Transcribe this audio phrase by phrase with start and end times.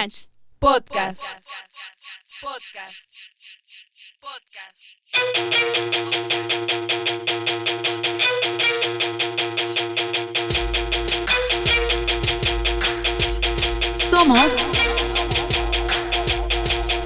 [0.00, 0.28] UNACH
[0.58, 1.20] Podcast.
[2.40, 2.96] Podcast.
[14.10, 14.52] Somos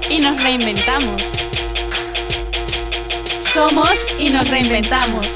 [0.09, 1.21] y nos reinventamos.
[3.53, 5.27] Somos y nos reinventamos.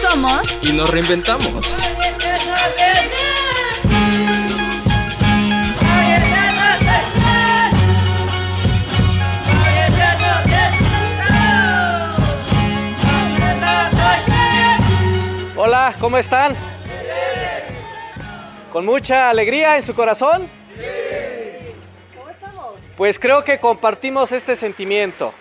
[0.00, 1.91] Somos y nos reinventamos.
[15.64, 16.56] Hola, ¿cómo están?
[18.72, 20.48] ¿Con mucha alegría en su corazón?
[22.96, 25.32] Pues creo que compartimos este sentimiento.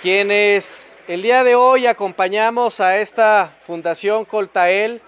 [0.00, 5.02] Quienes el día de hoy acompañamos a esta Fundación Coltael,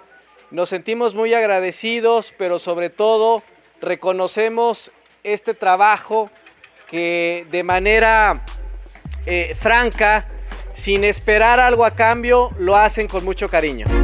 [0.55, 3.43] nos sentimos muy agradecidos, pero sobre todo
[3.81, 4.93] reconocemos
[5.25, 6.31] este trabajo
[6.89, 8.41] que de manera
[9.27, 10.29] eh, franca
[10.73, 14.04] sin esperar algo a cambio, lo hacen con mucho cariño.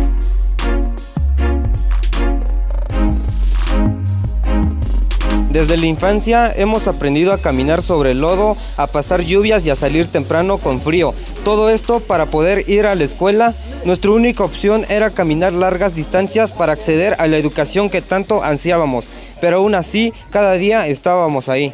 [5.50, 9.76] Desde la infancia hemos aprendido a caminar sobre el lodo, a pasar lluvias y a
[9.76, 11.12] salir temprano con frío.
[11.44, 13.54] Todo esto para poder ir a la escuela.
[13.84, 19.06] Nuestra única opción era caminar largas distancias para acceder a la educación que tanto ansiábamos.
[19.40, 21.72] Pero aún así, cada día estábamos ahí.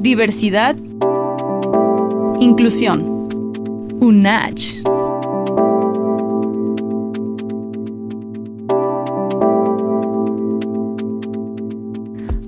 [0.00, 0.76] Diversidad
[2.40, 3.28] Inclusión.
[3.98, 4.95] UNACH.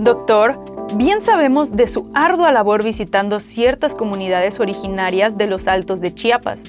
[0.09, 0.55] Doctor,
[0.95, 6.61] bien sabemos de su ardua labor visitando ciertas comunidades originarias de los Altos de Chiapas.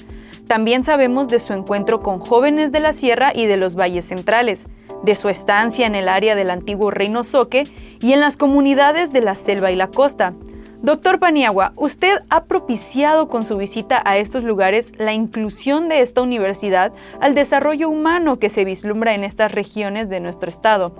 [0.46, 4.66] También sabemos de su encuentro con jóvenes de la sierra y de los valles centrales,
[5.04, 7.64] de su estancia en el área del antiguo Reino Soque
[8.02, 10.34] y en las comunidades de la selva y la costa,
[10.82, 16.22] Doctor Paniagua, usted ha propiciado con su visita a estos lugares la inclusión de esta
[16.22, 20.94] universidad al desarrollo humano que se vislumbra en estas regiones de nuestro estado.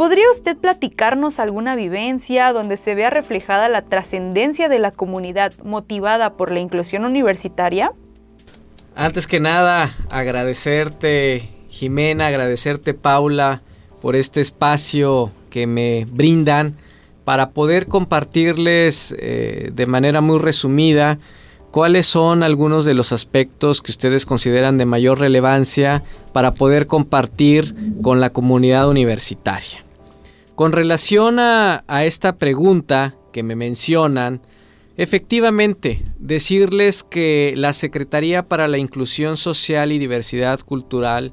[0.00, 6.38] ¿Podría usted platicarnos alguna vivencia donde se vea reflejada la trascendencia de la comunidad motivada
[6.38, 7.92] por la inclusión universitaria?
[8.96, 13.60] Antes que nada, agradecerte, Jimena, agradecerte, Paula,
[14.00, 16.76] por este espacio que me brindan
[17.26, 21.18] para poder compartirles eh, de manera muy resumida
[21.72, 26.02] cuáles son algunos de los aspectos que ustedes consideran de mayor relevancia
[26.32, 29.89] para poder compartir con la comunidad universitaria.
[30.60, 34.42] Con relación a, esta pregunta que me mencionan,
[34.98, 41.32] efectivamente, decirles que la Secretaría para la Inclusión Social y Diversidad Cultural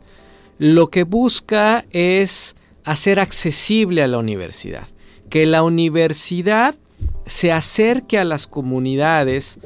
[0.59, 2.55] lo que busca es
[2.85, 4.88] hacer accesible a la universidad
[5.29, 6.75] que la universidad
[7.25, 9.59] se acerque a las comunidades,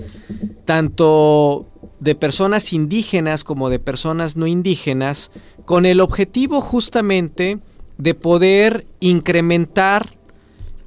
[0.66, 1.67] tanto
[1.99, 5.29] de personas indígenas como de personas no indígenas,
[5.66, 7.59] con el objetivo justamente
[8.01, 10.16] de poder incrementar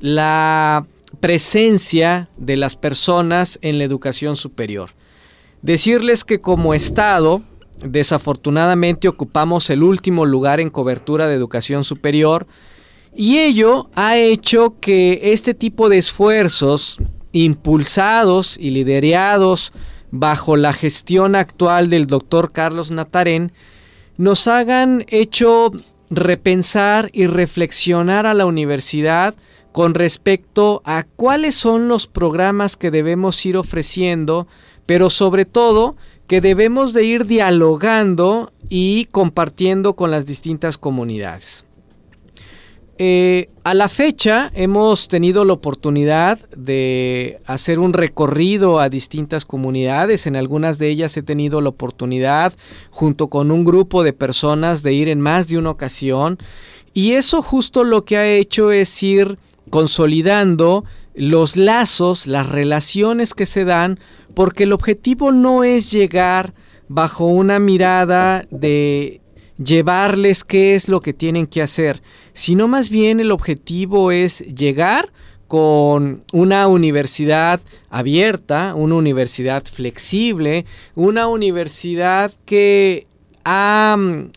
[0.00, 0.84] la
[1.20, 4.90] presencia de las personas en la educación superior.
[5.62, 7.42] Decirles que como Estado,
[7.84, 12.48] desafortunadamente ocupamos el último lugar en cobertura de educación superior,
[13.14, 16.98] y ello ha hecho que este tipo de esfuerzos
[17.30, 19.72] impulsados y liderados
[20.10, 23.52] bajo la gestión actual del doctor Carlos Natarén
[24.16, 25.70] nos hagan hecho
[26.10, 29.34] repensar y reflexionar a la universidad
[29.72, 34.46] con respecto a cuáles son los programas que debemos ir ofreciendo,
[34.86, 35.96] pero sobre todo
[36.28, 41.63] que debemos de ir dialogando y compartiendo con las distintas comunidades.
[42.96, 50.26] Eh, a la fecha hemos tenido la oportunidad de hacer un recorrido a distintas comunidades.
[50.26, 52.54] En algunas de ellas he tenido la oportunidad,
[52.90, 56.38] junto con un grupo de personas, de ir en más de una ocasión.
[56.92, 59.38] Y eso justo lo que ha hecho es ir
[59.70, 63.98] consolidando los lazos, las relaciones que se dan,
[64.34, 66.54] porque el objetivo no es llegar
[66.86, 69.20] bajo una mirada de
[69.62, 72.02] llevarles qué es lo que tienen que hacer,
[72.32, 75.12] sino más bien el objetivo es llegar
[75.46, 77.60] con una universidad
[77.90, 80.64] abierta, una universidad flexible,
[80.94, 83.06] una universidad que
[83.44, 84.30] ha mm,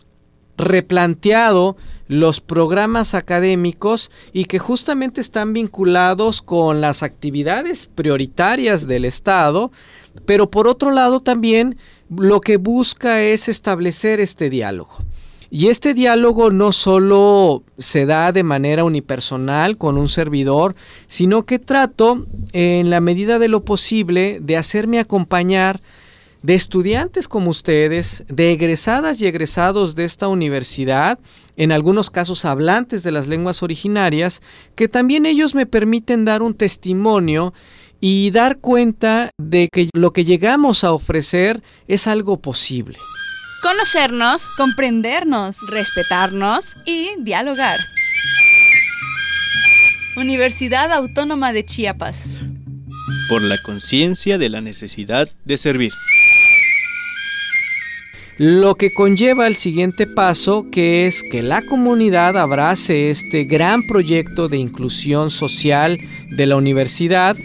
[0.58, 1.76] replanteado
[2.08, 9.70] los programas académicos y que justamente están vinculados con las actividades prioritarias del Estado,
[10.24, 11.78] pero por otro lado también
[12.10, 14.98] lo que busca es establecer este diálogo.
[15.50, 21.58] Y este diálogo no solo se da de manera unipersonal con un servidor, sino que
[21.58, 25.80] trato, en la medida de lo posible, de hacerme acompañar
[26.42, 31.18] de estudiantes como ustedes, de egresadas y egresados de esta universidad,
[31.56, 34.42] en algunos casos hablantes de las lenguas originarias,
[34.74, 37.54] que también ellos me permiten dar un testimonio
[38.00, 42.98] y dar cuenta de que lo que llegamos a ofrecer es algo posible.
[43.62, 47.80] Conocernos, comprendernos, respetarnos y dialogar.
[50.16, 52.26] Universidad Autónoma de Chiapas.
[53.28, 55.92] Por la conciencia de la necesidad de servir.
[58.36, 64.48] Lo que conlleva el siguiente paso, que es que la comunidad abrace este gran proyecto
[64.48, 65.98] de inclusión social
[66.30, 67.36] de la universidad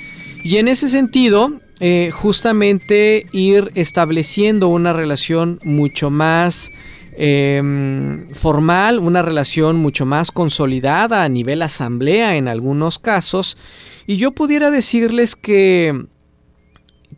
[0.43, 6.71] y en ese sentido, eh, justamente ir estableciendo una relación mucho más
[7.17, 13.57] em, formal, una relación mucho más consolidada a nivel asamblea en algunos casos.
[14.07, 16.05] Y yo pudiera decirles que,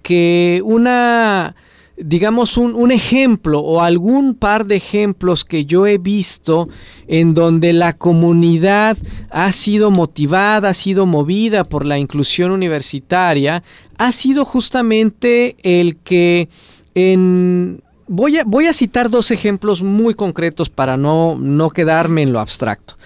[0.02, 1.56] que una
[1.98, 6.68] digamos, un, ejemplo o algún par de ejemplos que yo he visto
[7.08, 8.98] en donde la comunidad
[9.30, 13.64] ha sido motivada, ha sido movida por la inclusión universitaria,
[13.98, 16.50] ha sido justamente el que
[16.94, 17.82] en...
[18.08, 22.40] Voy a, voy a citar dos ejemplos muy concretos para no, no quedarme en lo
[22.40, 22.98] abstracto.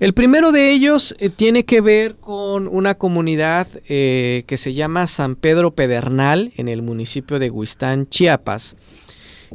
[0.00, 5.06] El primero de ellos eh, tiene que ver con una comunidad eh, que se llama
[5.06, 8.76] San Pedro Pedernal en el municipio de Huistán, Chiapas.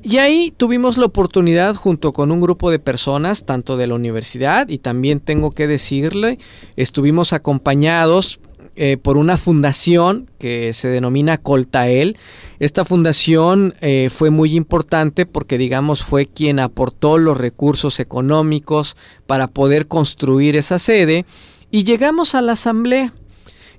[0.04, 4.70] Y ahí tuvimos la oportunidad junto con un grupo de personas, tanto de la universidad
[4.70, 6.38] y también tengo que decirle,
[6.76, 8.40] estuvimos acompañados
[8.78, 12.18] eh, por una fundación que se denomina Coltael.
[12.60, 19.48] Esta fundación eh, fue muy importante porque digamos fue quien aportó los recursos económicos para
[19.48, 21.26] poder construir esa sede
[21.72, 23.14] y llegamos a la asamblea.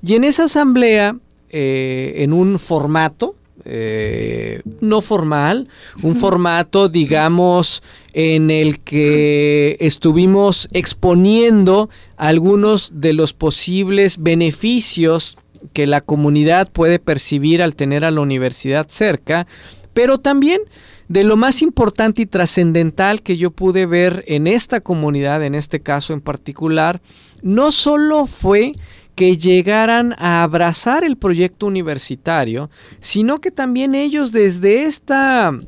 [0.02, 1.16] Y en esa asamblea,
[1.50, 3.34] eh, en un formato,
[3.68, 5.68] eh, no formal,
[6.02, 7.82] un formato, digamos,
[8.12, 15.36] en el que estuvimos exponiendo algunos de los posibles beneficios
[15.72, 19.46] que la comunidad puede percibir al tener a la universidad cerca,
[19.92, 20.60] pero también
[21.08, 25.80] de lo más importante y trascendental que yo pude ver en esta comunidad, en este
[25.80, 27.00] caso en particular,
[27.42, 28.72] no solo fue
[29.16, 32.70] que llegaran a abrazar el proyecto universitario,
[33.00, 35.58] sino que también ellos desde esta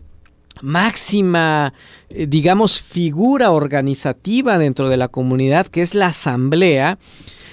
[0.61, 1.73] máxima,
[2.11, 6.99] eh, digamos, figura organizativa dentro de la comunidad, que es la asamblea,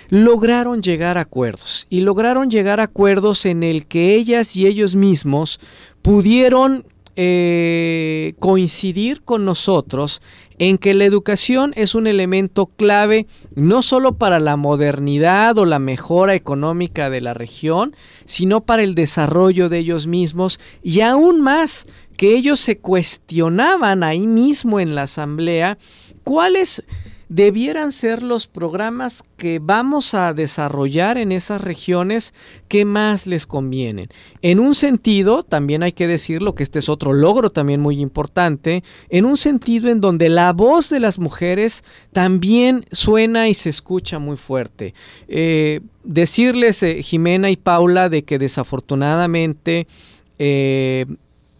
[0.09, 1.87] lograron llegar a acuerdos.
[1.89, 5.59] Y lograron llegar a acuerdos en el que ellas y ellos mismos
[6.01, 10.21] pudieron eh, coincidir con nosotros
[10.59, 15.79] en que la educación es un elemento clave no solo para la modernidad o la
[15.79, 21.87] mejora económica de la región, sino para el desarrollo de ellos mismos y aún más
[22.17, 25.77] que ellos se cuestionaban ahí mismo en la asamblea
[26.23, 26.83] cuáles
[27.29, 32.33] debieran ser los programas que vamos a desarrollar en esas regiones
[32.67, 34.09] que más les convienen.
[34.41, 38.83] En un sentido, también hay que decirlo que este es otro logro también muy importante,
[39.09, 44.19] en un sentido en donde la voz de las mujeres también suena y se escucha
[44.19, 44.93] muy fuerte.
[45.27, 49.87] Eh, decirles, eh, Jimena y Paula, de que desafortunadamente
[50.37, 51.05] eh,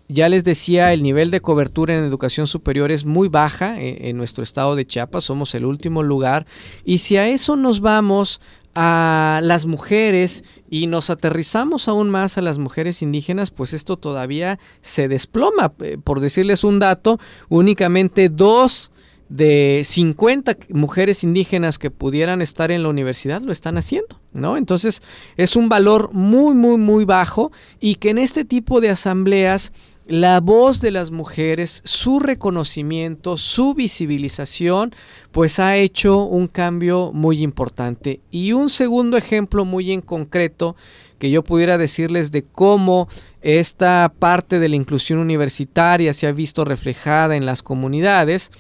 [0.08, 4.18] ya les decía, el nivel de cobertura en educación superior es muy baja eh, en,
[4.18, 6.46] nuestro estado de Chiapas, somos el último lugar.
[6.84, 8.40] Y si a eso nos vamos
[8.76, 14.60] a las mujeres y nos aterrizamos aún más a las mujeres indígenas, pues esto todavía
[14.82, 15.74] se desploma.
[15.80, 17.20] Eh, por decirles un dato,
[17.50, 18.92] únicamente dos
[19.30, 24.56] de 50 mujeres indígenas que pudieran estar en la universidad lo están haciendo, ¿no?
[24.56, 25.02] Entonces
[25.36, 29.74] es un valor muy, muy, muy bajo y que en este tipo de asambleas
[30.08, 34.94] la voz de las mujeres, su reconocimiento, su visibilización,
[35.32, 38.20] pues ha hecho un cambio muy importante.
[38.30, 40.76] Y un segundo ejemplo muy en concreto
[41.18, 43.08] que yo pudiera decirles de cómo
[43.42, 48.52] esta parte de la inclusión universitaria se ha visto reflejada en las comunidades,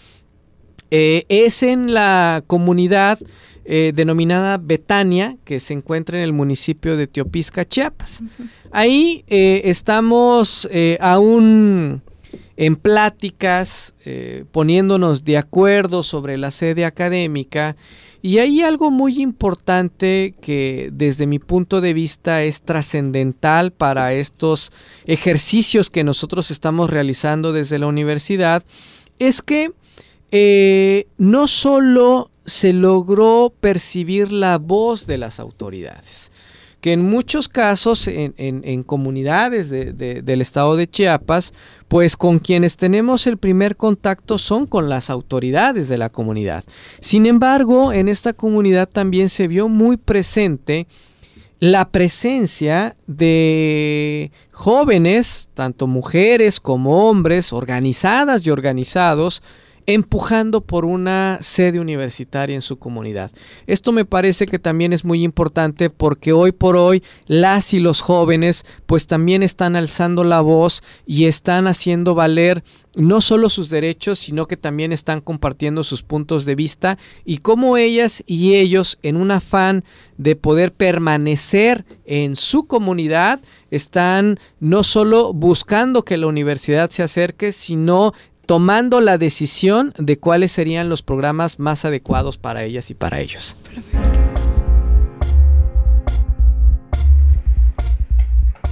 [0.89, 3.19] eh, es en la comunidad
[3.67, 8.21] eh, denominada Betania, que se encuentra en el municipio de Teopisca, Chiapas.
[8.69, 12.03] Ahí eh, estamos eh, aún
[12.57, 13.93] en pláticas,
[14.51, 17.75] poniéndonos de acuerdo sobre la sede académica.
[18.21, 24.71] Y hay algo muy importante que desde mi punto de vista es trascendental para estos
[25.05, 28.63] ejercicios que nosotros estamos realizando desde la universidad,
[29.17, 29.71] es que
[31.17, 36.31] no solo se logró percibir la voz de las autoridades,
[36.81, 41.53] que en muchos casos en, comunidades del estado de Chiapas,
[41.87, 46.63] pues con quienes tenemos el primer contacto son con las autoridades de la comunidad.
[47.01, 50.85] Sin embargo, en esta comunidad también se vio muy presente
[51.59, 59.41] la presencia de jóvenes, tanto mujeres como hombres, organizadas y organizados,
[59.87, 63.31] empujando por una sede universitaria en su comunidad.
[63.67, 68.01] Esto me parece que también es muy importante porque hoy por hoy las y los
[68.01, 72.63] jóvenes pues también están alzando la voz y están haciendo valer
[72.95, 77.77] no solo sus derechos, sino que también están compartiendo sus puntos de vista y cómo
[77.77, 79.83] ellas y ellos, en un afán
[80.17, 87.51] de poder permanecer en su comunidad, están no solo buscando que la universidad se acerque,
[87.51, 88.13] sino
[88.45, 93.57] tomando la decisión de cuáles serían los programas más adecuados para ellas y para ellos.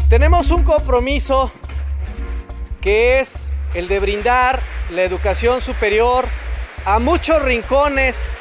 [0.09, 1.51] Tenemos un compromiso
[2.81, 4.61] que es el de brindar
[4.91, 6.25] la educación superior
[6.85, 8.35] a muchos rincones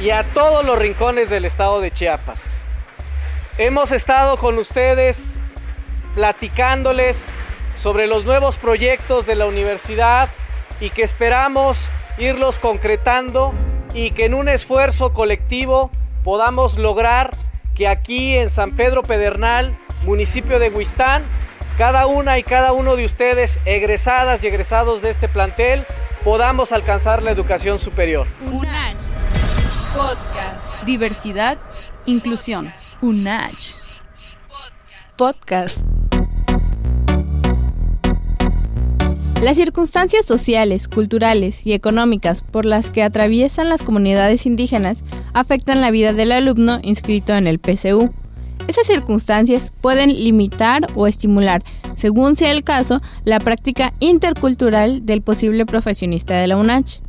[0.00, 2.54] y a todos los rincones del estado de Chiapas.
[3.58, 5.34] Hemos estado con ustedes
[6.14, 7.26] platicándoles
[7.76, 10.30] sobre los nuevos proyectos de la universidad
[10.80, 13.54] y que esperamos irlos concretando
[13.94, 15.90] y que en un esfuerzo colectivo
[16.24, 17.36] podamos lograr
[17.74, 21.24] que aquí en San Pedro Pedernal, municipio de Huistán,
[21.78, 25.86] cada una y cada uno de ustedes, egresadas y egresados de este plantel,
[26.24, 28.26] podamos alcanzar la educación superior.
[28.42, 28.98] UNACH.
[29.94, 30.84] Podcast.
[30.84, 31.58] Diversidad,
[32.06, 32.72] inclusión.
[33.00, 33.76] UNACH.
[35.16, 35.78] Podcast.
[39.42, 45.90] Las circunstancias sociales, culturales y económicas por las que atraviesan las comunidades indígenas afectan la
[45.90, 48.12] vida del alumno inscrito en el PCU.
[48.68, 51.64] Esas circunstancias pueden limitar o estimular,
[51.96, 57.00] según sea el caso, la práctica intercultural del posible profesionista de la UNACH.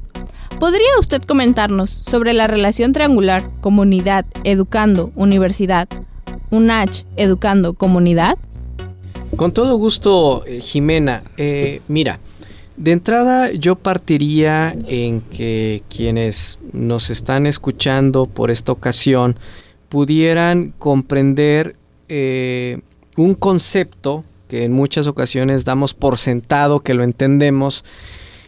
[0.58, 5.90] ¿Podría usted comentarnos sobre la relación triangular comunidad, educando, universidad,
[6.50, 8.38] UNACH, educando, comunidad?
[9.36, 11.24] Con todo gusto, eh, Jimena.
[11.38, 12.20] Eh, mira,
[12.78, 19.38] de entrada yo partiría en que quienes nos están escuchando por esta ocasión
[19.90, 21.76] pudieran comprender
[22.08, 22.82] eh,
[23.18, 27.86] un concepto que en muchas ocasiones damos por sentado que lo entendemos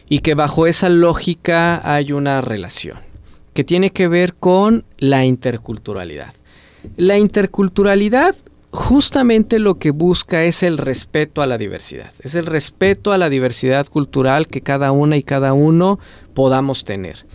[0.10, 2.98] y que bajo esa lógica hay una relación
[3.54, 6.34] que tiene que ver con la interculturalidad.
[6.98, 8.36] La interculturalidad
[8.74, 13.30] justamente lo que busca es el respeto a la diversidad, es el respeto a la
[13.30, 16.00] diversidad cultural que cada una y cada uno
[16.34, 17.28] podamos tener.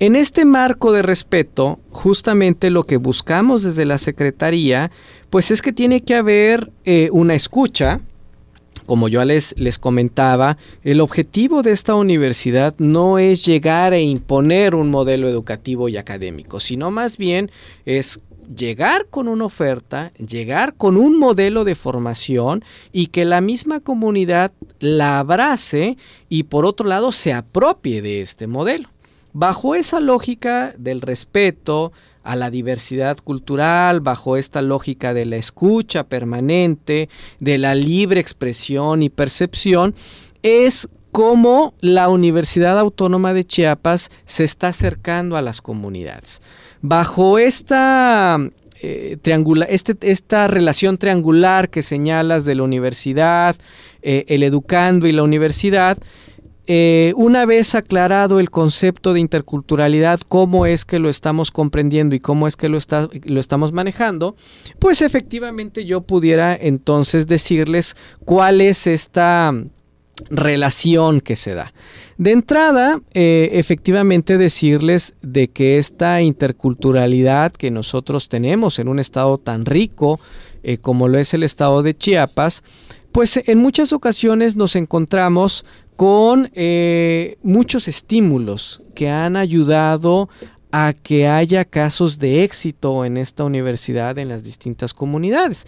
[0.00, 4.90] En este marco de respeto, justamente lo que buscamos desde la Secretaría,
[5.30, 8.00] pues es que tiene que haber eh, una escucha,
[8.86, 14.74] como yo les, les comentaba, el objetivo de esta universidad no es llegar a imponer
[14.74, 17.52] un modelo educativo y académico, sino más bien
[17.84, 18.20] es
[18.54, 24.52] llegar con una oferta, llegar con un modelo de formación y que la misma comunidad
[24.78, 25.96] la abrace
[26.28, 28.88] y por otro lado se apropie de este modelo.
[29.32, 36.04] Bajo esa lógica del respeto a la diversidad cultural, bajo esta lógica de la escucha
[36.04, 39.94] permanente, de la libre expresión y percepción,
[40.42, 46.42] es como la Universidad Autónoma de Chiapas se está acercando a las comunidades.
[46.82, 48.38] Bajo esta,
[48.82, 49.16] eh,
[49.70, 53.56] este, esta relación triangular que señalas de la universidad,
[54.02, 55.96] eh, el educando y la universidad,
[56.66, 62.20] eh, una vez aclarado el concepto de interculturalidad, cómo es que lo estamos comprendiendo y
[62.20, 62.76] cómo es que lo,
[63.24, 64.36] lo estamos manejando,
[64.78, 67.96] pues efectivamente yo pudiera entonces decirles
[68.26, 69.54] cuál es esta
[70.30, 71.72] relación que se da.
[72.18, 79.36] De entrada, eh, efectivamente decirles de que esta interculturalidad que nosotros tenemos en un estado
[79.38, 80.18] tan rico
[80.62, 82.64] eh, como lo es el estado de Chiapas,
[83.12, 90.28] pues en muchas ocasiones nos encontramos con eh, muchos estímulos que han ayudado
[90.72, 95.66] a que haya casos de éxito en esta universidad en las distintas comunidades.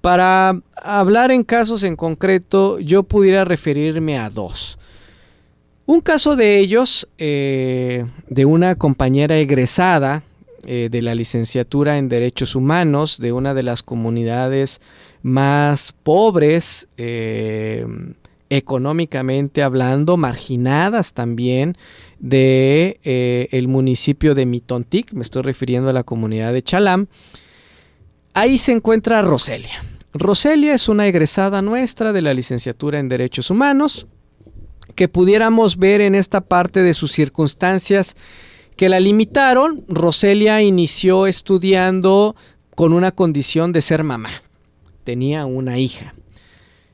[0.00, 4.78] Para hablar en casos en concreto, yo pudiera referirme a dos.
[5.86, 10.24] Un caso de ellos, eh, de una compañera egresada
[10.64, 14.80] eh, de la licenciatura en Derechos Humanos de una de las comunidades
[15.22, 17.86] más pobres eh,
[18.50, 21.76] económicamente hablando, marginadas también
[22.18, 22.98] de
[23.52, 27.06] el municipio de Mitontic, me estoy refiriendo a la comunidad de Chalam.
[28.36, 29.82] Ahí se encuentra Roselia.
[30.12, 34.08] Roselia es una egresada nuestra de la licenciatura en Derechos Humanos,
[34.94, 38.14] que pudiéramos ver en esta parte de sus circunstancias
[38.76, 39.86] que la limitaron.
[39.88, 42.36] Roselia inició estudiando
[42.74, 44.42] con una condición de ser mamá.
[45.04, 46.14] Tenía una hija.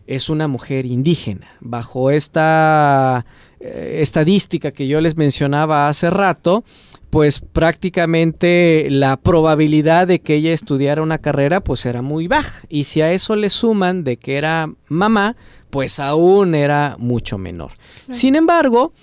[0.07, 1.49] Es una mujer indígena.
[1.59, 3.27] Bajo esta
[3.59, 6.63] eh, estadística que yo les mencionaba hace rato,
[7.13, 12.63] pues prácticamente la probabilidad de que ella estudiara una carrera pues era muy baja.
[12.71, 15.37] Y si a eso le suman de que era mamá,
[15.69, 17.73] pues aún era mucho menor.
[18.11, 18.95] Sin embargo,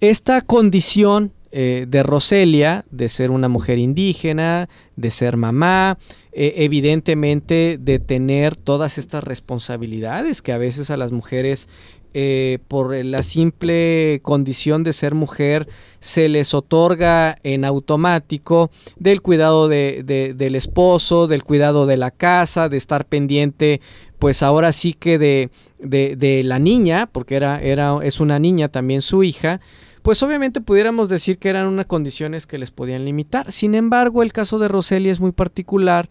[0.00, 5.98] esta condición eh, de Roselia, de ser una mujer indígena, de ser mamá,
[6.32, 11.68] eh, evidentemente de tener todas estas responsabilidades que a veces a las mujeres
[12.14, 15.68] eh, por la simple condición de ser mujer
[16.00, 20.02] se les otorga en automático del cuidado de,
[20.36, 23.80] del esposo, del cuidado de la casa, de estar pendiente,
[24.18, 29.02] pues ahora sí que de, de la niña, porque era, era, es una niña también
[29.02, 29.60] su hija,
[30.02, 33.52] pues obviamente pudiéramos decir que eran unas condiciones que les podían limitar.
[33.52, 36.08] Sin embargo, el caso de Roselia es muy particular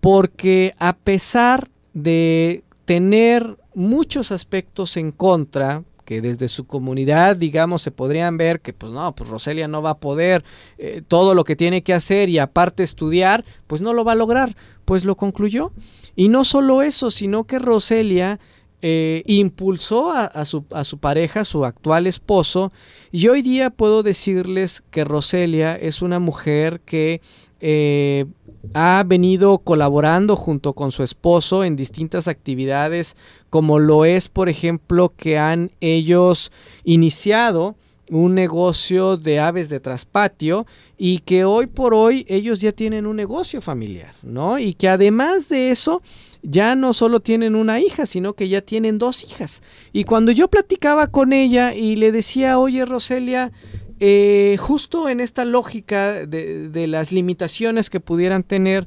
[0.00, 7.90] porque a pesar de tener muchos aspectos en contra, que desde su comunidad, digamos, se
[7.90, 10.42] podrían ver que, pues no, pues Roselia no va a poder
[10.78, 14.16] eh, todo lo que tiene que hacer y aparte estudiar, pues no lo va a
[14.16, 14.56] lograr.
[14.86, 15.70] Pues lo concluyó.
[16.16, 18.40] Y no solo eso, sino que Roselia
[18.82, 22.72] eh, impulsó a, su, a, su, pareja, su actual esposo,
[23.10, 27.20] y hoy día puedo decirles que Roselia es una mujer que
[27.60, 28.26] eh,
[28.74, 33.16] ha venido colaborando junto con su esposo en distintas actividades,
[33.50, 36.52] como lo es, por ejemplo, que han ellos
[36.84, 37.76] iniciado
[38.10, 43.16] un negocio de aves de traspatio y que hoy por hoy ellos ya tienen un
[43.16, 44.58] negocio familiar, ¿no?
[44.58, 46.02] Y que además de eso
[46.42, 49.62] ya no solo tienen una hija, sino que ya tienen dos hijas.
[49.92, 53.52] Y cuando yo platicaba con ella y le decía, oye Roselia,
[54.00, 58.86] eh, justo en esta lógica de, las limitaciones que pudieran tener,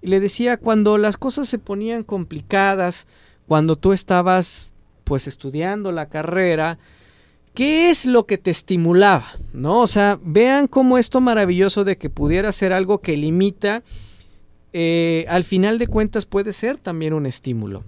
[0.00, 3.06] le decía, cuando las cosas se ponían complicadas,
[3.46, 4.68] cuando tú estabas
[5.04, 6.78] pues estudiando la carrera,
[7.58, 9.24] ¿qué es lo que te estimulaba?
[9.52, 9.80] ¿No?
[9.80, 13.82] O sea, vean cómo esto maravilloso de que pudiera ser algo que limita,
[14.72, 17.82] eh, al final de cuentas puede ser también un estímulo.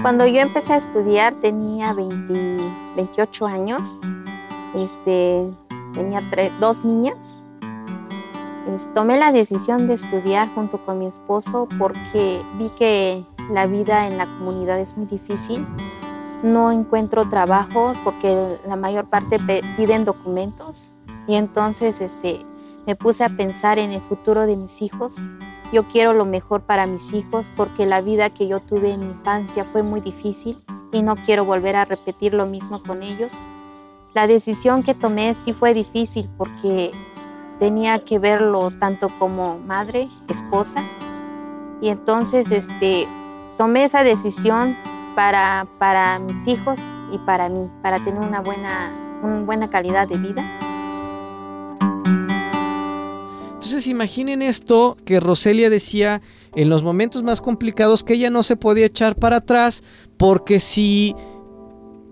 [0.00, 3.98] Cuando yo empecé a estudiar tenía 28 años
[4.74, 5.46] este,
[5.92, 6.22] tenía
[6.58, 7.36] dos niñas.
[8.94, 14.16] tomé la decisión de estudiar junto con mi esposo porque vi que la vida en
[14.16, 15.66] la comunidad es muy difícil.
[16.42, 19.38] No encuentro trabajo porque la mayor parte
[19.76, 20.90] piden documentos
[21.26, 22.44] y entonces este,
[22.86, 25.16] me puse a pensar en el futuro de mis hijos.
[25.72, 29.06] Yo quiero lo mejor para mis hijos porque la vida que yo tuve en mi
[29.06, 33.34] infancia fue muy difícil y no quiero volver a repetir lo mismo con ellos.
[34.14, 36.92] La decisión que tomé sí fue difícil porque
[37.58, 40.84] tenía que verlo tanto como madre, esposa.
[41.80, 43.06] Y entonces este,
[43.56, 44.76] tomé esa decisión
[45.14, 46.78] para, para mis hijos
[47.12, 48.90] y para mí, para tener una buena,
[49.22, 50.58] una buena calidad de vida.
[53.54, 56.20] Entonces imaginen esto que Roselia decía
[56.54, 59.82] en los momentos más complicados que ella no se podía echar para atrás
[60.16, 61.14] porque si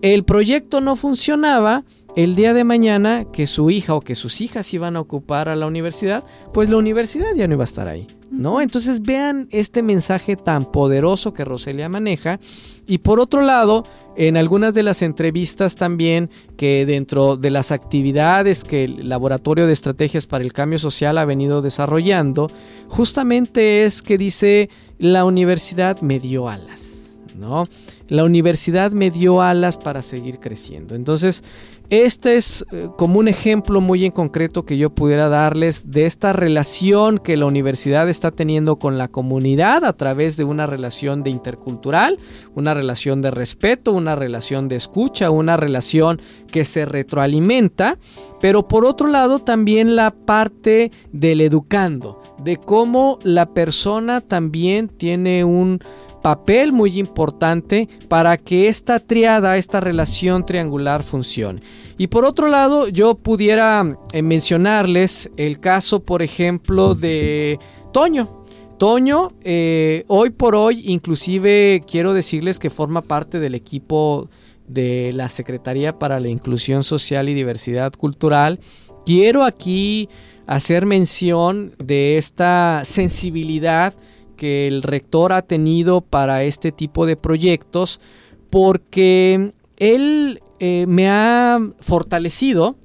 [0.01, 1.85] el proyecto no funcionaba,
[2.17, 5.57] el día de mañana que su hija o que sus hijas iban a ocupar a
[5.57, 8.61] la universidad, pues la universidad ya no iba a estar ahí, ¿no?
[8.61, 12.41] Entonces vean este mensaje tan poderoso que Roselia maneja.
[12.87, 13.85] Y por otro lado,
[14.17, 19.73] en algunas de las entrevistas también que dentro de las actividades que el Laboratorio de
[19.73, 22.49] Estrategias para el Cambio Social ha venido desarrollando,
[22.89, 24.69] justamente es que dice,
[24.99, 27.67] la universidad me dio alas, ¿no?
[28.09, 30.97] La universidad me dio alas para seguir creciendo.
[30.97, 31.45] Entonces,
[31.91, 36.33] este es eh, como un ejemplo muy en concreto que yo pudiera darles de esta
[36.33, 41.31] relación que la universidad está teniendo con la comunidad a través de una relación de
[41.31, 42.19] intercultural,
[42.55, 46.21] una relación de respeto, una relación de escucha, una relación
[46.53, 47.99] que se retroalimenta,
[48.41, 55.45] pero por otro lado también la parte del educando, de cómo la persona también tiene
[55.45, 55.81] un
[56.23, 61.63] papel muy importante para que esta triada, esta relación triangular funcione.
[61.99, 67.59] Y por otro lado, yo pudiera eh, mencionarles el caso, por ejemplo, de
[67.93, 68.45] Toño.
[68.79, 74.31] Toño, eh, hoy por hoy, inclusive quiero decirles que forma parte del equipo
[74.67, 78.61] de la Secretaría para la Inclusión Social y Diversidad Cultural.
[79.05, 80.09] Quiero aquí
[80.47, 83.95] hacer mención de esta sensibilidad
[84.41, 88.01] que el rector ha tenido para este tipo de proyectos
[88.49, 92.77] porque él eh, me ha fortalecido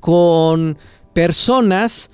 [0.00, 0.78] con
[1.12, 2.10] personas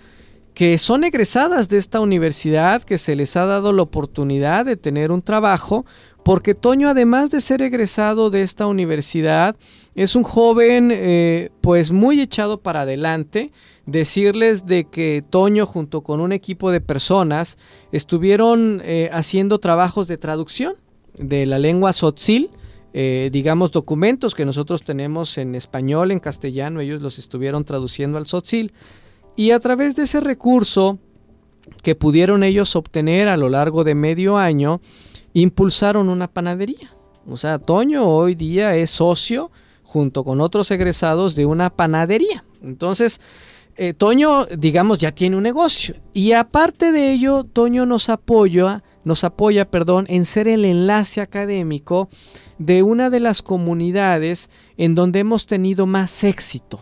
[0.52, 5.12] que son egresadas de esta universidad, que se les ha dado la oportunidad de tener
[5.12, 5.86] un trabajo,
[6.26, 9.54] porque Toño, además de ser egresado de esta universidad,
[9.94, 13.52] es un joven eh, pues muy echado para adelante.
[13.86, 17.58] Decirles de que Toño junto con un equipo de personas
[17.92, 20.74] estuvieron eh, haciendo trabajos de traducción
[21.16, 22.50] de la lengua sotzil,
[22.92, 28.26] eh, digamos documentos que nosotros tenemos en español, en castellano, ellos los estuvieron traduciendo al
[28.26, 28.72] sotzil.
[29.36, 30.98] Y a través de ese recurso
[31.84, 34.80] que pudieron ellos obtener a lo largo de medio año,
[35.42, 36.94] impulsaron una panadería.
[37.28, 39.50] O sea, Toño hoy día es socio
[39.82, 42.44] junto con otros egresados de una panadería.
[42.62, 43.20] Entonces,
[43.76, 45.96] eh, Toño, digamos, ya tiene un negocio.
[46.14, 52.08] Y aparte de ello, Toño nos apoya, nos apoya, perdón, en ser el enlace académico
[52.58, 56.80] de una de las comunidades en donde hemos tenido más éxito.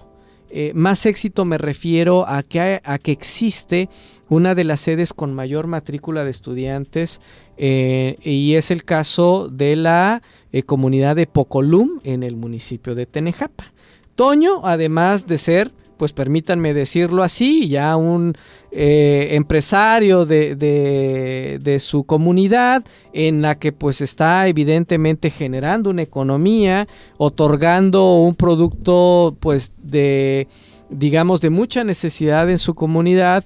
[0.48, 3.88] Eh, más éxito me refiero a que, a que existe
[4.34, 7.20] una de las sedes con mayor matrícula de estudiantes
[7.56, 13.06] eh, y es el caso de la eh, comunidad de Pocolum en el municipio de
[13.06, 13.72] Tenejapa.
[14.14, 18.34] Toño, además de ser pues permítanme decirlo así, ya un
[18.72, 26.88] eh, empresario de, de, su comunidad en la que pues está evidentemente generando una economía,
[27.16, 30.48] otorgando un producto pues de
[30.90, 33.44] digamos de mucha necesidad en su comunidad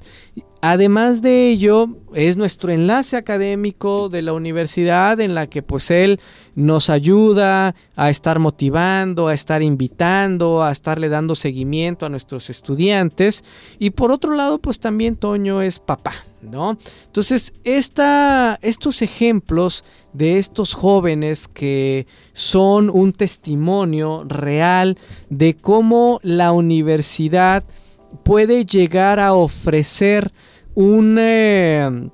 [0.61, 6.19] Además de ello, es nuestro enlace académico de la universidad en la que pues él
[6.57, 13.45] nos ayuda a estar motivando, a estar invitando, a estarle dando seguimiento a nuestros estudiantes.
[13.79, 16.77] Y por otro lado, pues también Toño es papá, ¿no?
[17.07, 24.99] Entonces, esta, estos ejemplos de estos jóvenes que son un testimonio real
[25.31, 27.63] de cómo la universidad
[28.25, 30.33] puede llegar a ofrecer
[30.75, 32.11] un, eh,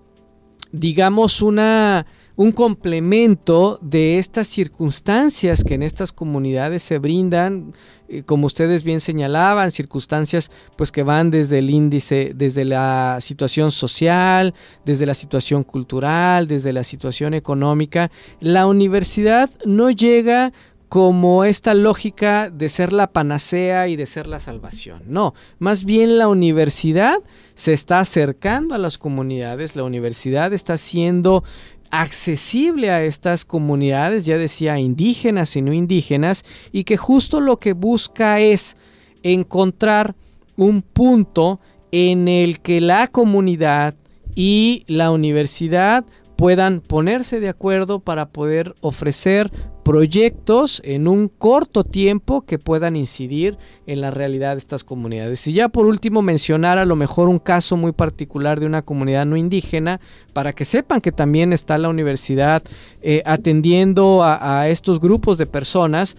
[0.72, 7.74] digamos, una, un complemento de estas circunstancias que en estas comunidades se brindan,
[8.08, 13.70] eh, como ustedes bien señalaban, circunstancias pues que van desde el índice, desde la situación
[13.70, 14.54] social,
[14.84, 18.10] desde la situación cultural, desde la situación económica.
[18.40, 20.52] La universidad no llega
[20.94, 25.02] como esta lógica de ser la panacea y de ser la salvación.
[25.08, 27.16] No, más bien la universidad
[27.56, 31.42] se está acercando a las comunidades, la universidad está siendo
[31.90, 37.72] accesible a estas comunidades, ya decía indígenas y no indígenas, y que justo lo que
[37.72, 38.76] busca es
[39.24, 40.14] encontrar
[40.56, 41.58] un punto
[41.90, 43.96] en el que la comunidad
[44.36, 46.04] y la universidad
[46.36, 49.50] puedan ponerse de acuerdo para poder ofrecer
[49.84, 55.46] proyectos en un corto tiempo que puedan incidir en la realidad de estas comunidades.
[55.46, 59.26] Y ya por último mencionar a lo mejor un caso muy particular de una comunidad
[59.26, 60.00] no indígena
[60.32, 62.62] para que sepan que también está la universidad
[63.02, 66.16] eh, atendiendo a, estos grupos de personas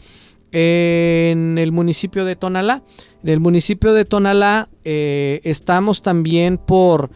[0.51, 2.84] en el municipio de Tonalá.
[3.23, 7.10] En el municipio de Tonalá eh, estamos también por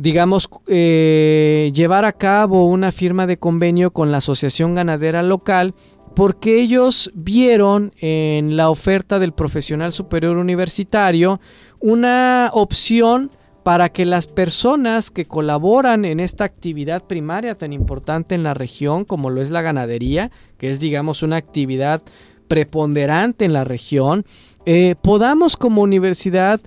[0.00, 5.74] digamos, eh, llevar a cabo una firma de convenio con la Asociación Ganadera Local
[6.16, 11.38] porque ellos vieron en la oferta del profesional superior universitario
[11.80, 13.30] una opción
[13.62, 19.04] para que las personas que colaboran en esta actividad primaria tan importante en la región
[19.04, 22.02] como lo es la ganadería, que es digamos una actividad
[22.48, 24.24] preponderante en la región,
[24.64, 26.60] eh, podamos como universidad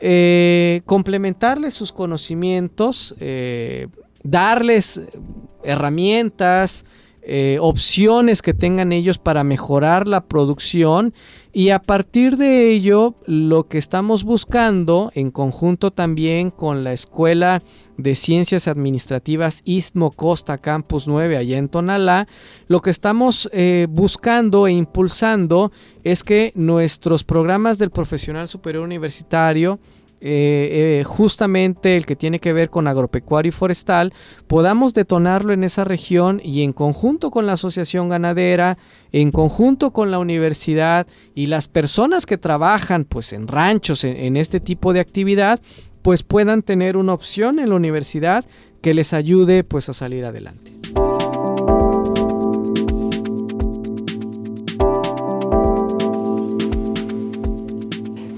[0.00, 3.88] eh, complementarles sus conocimientos, eh,
[4.22, 5.00] darles
[5.62, 6.84] herramientas,
[7.32, 11.14] eh, opciones que tengan ellos para mejorar la producción.
[11.52, 17.62] Y a partir de ello lo que estamos buscando en conjunto también con la Escuela
[17.96, 22.26] de Ciencias Administrativas Istmo Costa Campus 9 allá en Tonalá,
[22.66, 23.50] lo que estamos
[23.88, 25.72] buscando e impulsando
[26.04, 29.80] es que nuestros programas del profesional superior universitario
[30.20, 34.12] eh, eh, justamente el que tiene que ver con agropecuario y forestal,
[34.46, 38.76] podamos detonarlo en esa región y en conjunto con la asociación ganadera,
[39.12, 44.36] en conjunto con la universidad y las personas que trabajan pues en ranchos, en, en
[44.36, 45.60] este tipo de actividad,
[46.02, 48.44] pues puedan tener una opción en la universidad
[48.82, 50.72] que les ayude pues a salir adelante.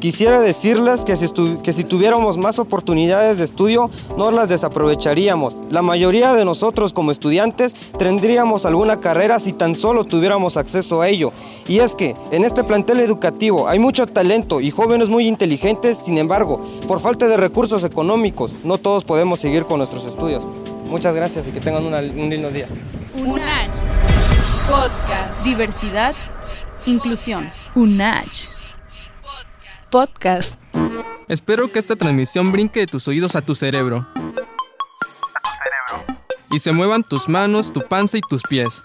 [0.02, 1.28] Quisiera decirles que si,
[1.62, 3.88] que si, tuviéramos más oportunidades de estudio,
[4.18, 5.54] no las desaprovecharíamos.
[5.70, 11.08] La mayoría de nosotros como estudiantes tendríamos alguna carrera si tan solo tuviéramos acceso a
[11.08, 11.30] ello.
[11.68, 16.18] Y es que en este plantel educativo hay mucho talento y jóvenes muy inteligentes, sin
[16.18, 20.42] embargo, por falta de recursos económicos, no todos podemos seguir con nuestros estudios.
[20.86, 22.66] Muchas gracias y que tengan un lindo día.
[23.24, 23.70] UNACH.
[24.68, 25.44] Podcast.
[25.44, 26.16] Diversidad.
[26.86, 27.52] Inclusión.
[27.76, 28.61] UNACH
[29.92, 30.54] podcast.
[31.28, 34.06] Espero que esta transmisión brinque de tus oídos a tu cerebro.
[36.50, 38.82] Y se muevan tus manos, tu panza y tus pies.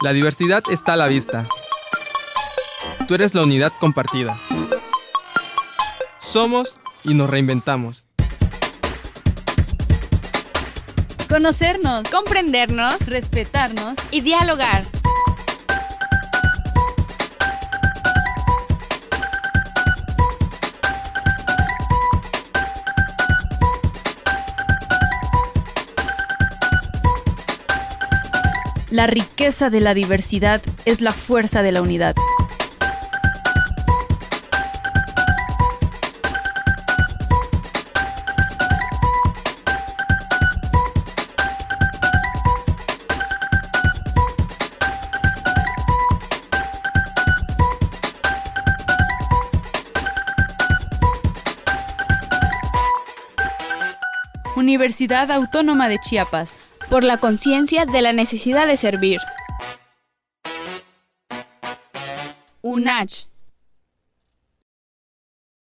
[0.00, 1.46] La diversidad está a la vista.
[3.08, 4.40] Tú eres la unidad compartida.
[6.18, 8.06] Somos y nos reinventamos.
[11.28, 14.84] Conocernos, comprendernos, respetarnos y dialogar.
[28.98, 32.16] La riqueza de la diversidad es la fuerza de la unidad.
[54.56, 56.58] Universidad Autónoma de Chiapas
[56.88, 59.20] por la conciencia de la necesidad de servir.
[62.62, 63.28] UNACH